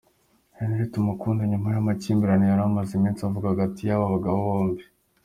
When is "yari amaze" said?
2.47-2.91